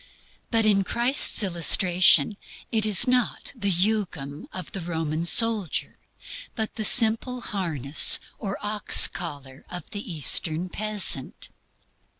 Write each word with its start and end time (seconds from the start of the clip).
But 0.49 0.65
in 0.65 0.83
Christ's 0.83 1.43
illustration 1.43 2.35
it 2.71 2.87
is 2.87 3.07
not 3.07 3.53
the 3.55 3.69
jugum 3.69 4.47
of 4.51 4.71
the 4.71 4.81
Roman 4.81 5.25
soldier, 5.25 5.99
but 6.55 6.73
the 6.75 6.83
simple 6.83 7.41
"harness" 7.41 8.19
or 8.39 8.57
"ox 8.65 9.07
collar" 9.07 9.63
of 9.69 9.91
the 9.91 10.11
Eastern 10.11 10.69
peasant. 10.69 11.49